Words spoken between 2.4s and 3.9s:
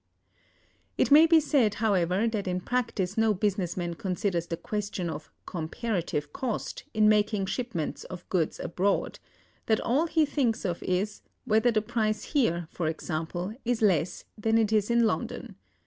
in practice no business